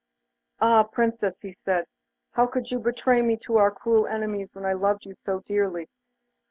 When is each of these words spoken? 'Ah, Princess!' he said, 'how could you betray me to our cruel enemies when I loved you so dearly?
'Ah, 0.59 0.81
Princess!' 0.81 1.41
he 1.41 1.51
said, 1.51 1.85
'how 2.31 2.47
could 2.47 2.71
you 2.71 2.79
betray 2.79 3.21
me 3.21 3.37
to 3.37 3.57
our 3.57 3.69
cruel 3.69 4.07
enemies 4.07 4.55
when 4.55 4.65
I 4.65 4.73
loved 4.73 5.05
you 5.05 5.13
so 5.13 5.41
dearly? 5.41 5.89